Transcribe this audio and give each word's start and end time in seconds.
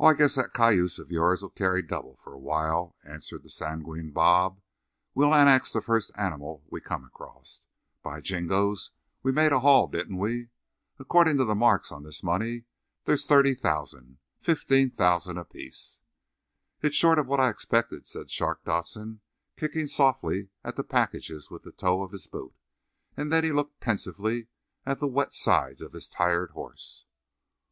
"Oh, 0.00 0.06
I 0.06 0.14
guess 0.14 0.34
that 0.34 0.52
cayuse 0.54 0.98
of 0.98 1.12
yourn'll 1.12 1.50
carry 1.50 1.80
double 1.80 2.16
for 2.16 2.32
a 2.32 2.36
while," 2.40 2.96
answered 3.04 3.44
the 3.44 3.48
sanguine 3.48 4.10
Bob. 4.10 4.60
"We'll 5.14 5.32
annex 5.32 5.72
the 5.72 5.80
first 5.80 6.10
animal 6.16 6.64
we 6.68 6.80
come 6.80 7.04
across. 7.04 7.62
By 8.02 8.20
jingoes, 8.20 8.90
we 9.22 9.30
made 9.30 9.52
a 9.52 9.60
haul, 9.60 9.86
didn't 9.86 10.16
we? 10.16 10.48
Accordin' 10.98 11.36
to 11.36 11.44
the 11.44 11.54
marks 11.54 11.92
on 11.92 12.02
this 12.02 12.24
money 12.24 12.64
there's 13.04 13.28
$30,000—$15,000 13.28 15.38
apiece!" 15.38 16.00
"It's 16.82 16.96
short 16.96 17.18
of 17.20 17.28
what 17.28 17.38
I 17.38 17.48
expected," 17.48 18.04
said 18.04 18.28
Shark 18.32 18.64
Dodson, 18.64 19.20
kicking 19.56 19.86
softly 19.86 20.48
at 20.64 20.74
the 20.74 20.82
packages 20.82 21.52
with 21.52 21.62
the 21.62 21.70
toe 21.70 22.02
of 22.02 22.10
his 22.10 22.26
boot. 22.26 22.52
And 23.16 23.32
then 23.32 23.44
he 23.44 23.52
looked 23.52 23.78
pensively 23.78 24.48
at 24.84 24.98
the 24.98 25.06
wet 25.06 25.32
sides 25.32 25.82
of 25.82 25.92
his 25.92 26.10
tired 26.10 26.50
horse. 26.50 27.06